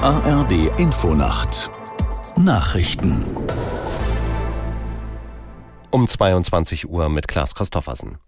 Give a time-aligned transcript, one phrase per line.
[0.00, 1.70] ARD Infonacht
[2.36, 3.24] Nachrichten
[5.90, 8.18] um 22 Uhr mit Klaas Christoffersen.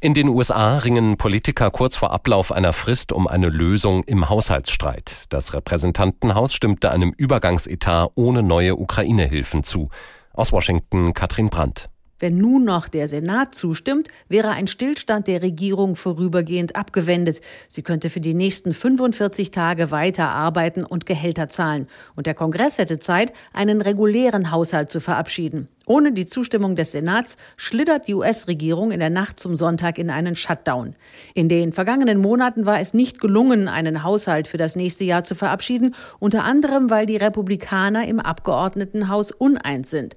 [0.00, 5.26] In den USA ringen Politiker kurz vor Ablauf einer Frist um eine Lösung im Haushaltsstreit.
[5.28, 9.90] Das Repräsentantenhaus stimmte einem Übergangsetat ohne neue Ukraine-Hilfen zu.
[10.32, 11.91] Aus Washington Katrin Brandt.
[12.22, 17.40] Wenn nun noch der Senat zustimmt, wäre ein Stillstand der Regierung vorübergehend abgewendet.
[17.68, 21.88] Sie könnte für die nächsten 45 Tage weiter arbeiten und Gehälter zahlen.
[22.14, 25.66] Und der Kongress hätte Zeit, einen regulären Haushalt zu verabschieden.
[25.84, 30.36] Ohne die Zustimmung des Senats schlittert die US-Regierung in der Nacht zum Sonntag in einen
[30.36, 30.94] Shutdown.
[31.34, 35.34] In den vergangenen Monaten war es nicht gelungen, einen Haushalt für das nächste Jahr zu
[35.34, 40.14] verabschieden, unter anderem weil die Republikaner im Abgeordnetenhaus uneins sind.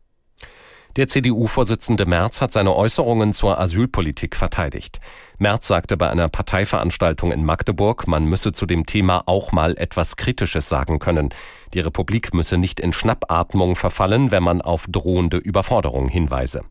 [0.96, 5.02] Der CDU-Vorsitzende Merz hat seine Äußerungen zur Asylpolitik verteidigt.
[5.38, 10.16] Merz sagte bei einer Parteiveranstaltung in Magdeburg, man müsse zu dem Thema auch mal etwas
[10.16, 11.34] Kritisches sagen können.
[11.74, 16.64] Die Republik müsse nicht in Schnappatmung verfallen, wenn man auf drohende Überforderung hinweise.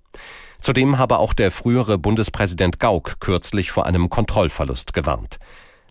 [0.58, 5.38] Zudem habe auch der frühere Bundespräsident Gauck kürzlich vor einem Kontrollverlust gewarnt.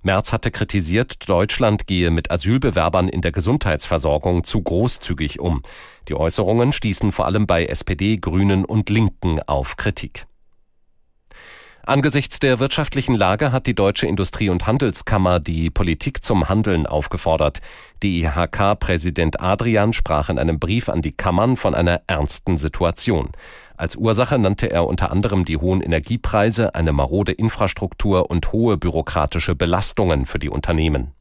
[0.03, 5.63] Merz hatte kritisiert, Deutschland gehe mit Asylbewerbern in der Gesundheitsversorgung zu großzügig um.
[6.09, 10.27] Die Äußerungen stießen vor allem bei SPD, Grünen und Linken auf Kritik.
[11.85, 17.59] Angesichts der wirtschaftlichen Lage hat die Deutsche Industrie- und Handelskammer die Politik zum Handeln aufgefordert.
[18.01, 23.31] DIHK-Präsident Adrian sprach in einem Brief an die Kammern von einer ernsten Situation.
[23.75, 29.55] Als Ursache nannte er unter anderem die hohen Energiepreise, eine marode Infrastruktur und hohe bürokratische
[29.55, 31.11] Belastungen für die Unternehmen.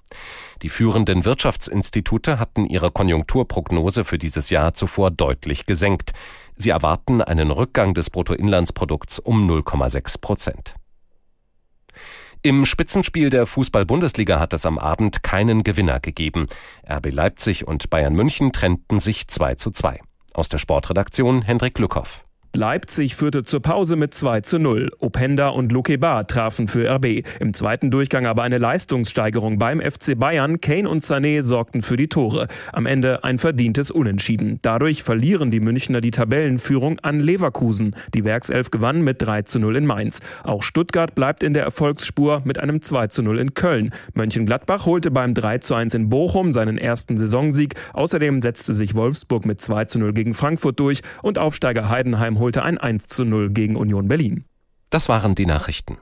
[0.60, 6.12] Die führenden Wirtschaftsinstitute hatten ihre Konjunkturprognose für dieses Jahr zuvor deutlich gesenkt.
[6.56, 10.74] Sie erwarten einen Rückgang des Bruttoinlandsprodukts um 0,6 Prozent.
[12.42, 16.48] Im Spitzenspiel der Fußball-Bundesliga hat es am Abend keinen Gewinner gegeben.
[16.88, 20.00] RB Leipzig und Bayern München trennten sich 2 zu 2.
[20.34, 22.24] Aus der Sportredaktion Hendrik Lückhoff.
[22.54, 24.90] Leipzig führte zur Pause mit 2 zu 0.
[24.98, 27.24] Openda und Lukeba trafen für RB.
[27.40, 30.60] Im zweiten Durchgang aber eine Leistungssteigerung beim FC Bayern.
[30.60, 32.48] Kane und Sané sorgten für die Tore.
[32.74, 34.58] Am Ende ein verdientes Unentschieden.
[34.60, 37.96] Dadurch verlieren die Münchner die Tabellenführung an Leverkusen.
[38.12, 40.20] Die Werkself gewann mit 3 zu 0 in Mainz.
[40.44, 43.94] Auch Stuttgart bleibt in der Erfolgsspur mit einem 2 zu 0 in Köln.
[44.12, 47.76] Mönchengladbach holte beim 3 zu 1 in Bochum seinen ersten Saisonsieg.
[47.94, 52.62] Außerdem setzte sich Wolfsburg mit 2 zu 0 gegen Frankfurt durch und Aufsteiger Heidenheim holte
[52.62, 54.44] ein 1 zu 0 gegen Union Berlin.
[54.90, 55.96] Das waren die Nachrichten.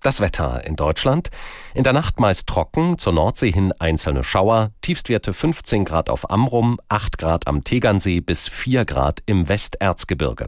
[0.00, 1.30] Das Wetter in Deutschland.
[1.74, 6.78] In der Nacht meist trocken, zur Nordsee hin einzelne Schauer, Tiefstwerte 15 Grad auf Amrum,
[6.88, 10.46] 8 Grad am Tegernsee bis 4 Grad im Westerzgebirge.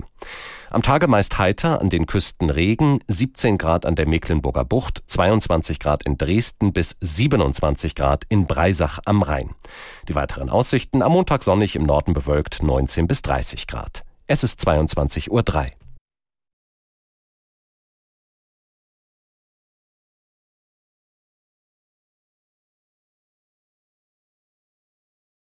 [0.70, 5.80] Am Tage meist heiter, an den Küsten Regen, 17 Grad an der Mecklenburger Bucht, 22
[5.80, 9.50] Grad in Dresden bis 27 Grad in Breisach am Rhein.
[10.08, 14.04] Die weiteren Aussichten am Montag sonnig im Norden bewölkt 19 bis 30 Grad.
[14.32, 15.42] Es ist 22.03 Uhr.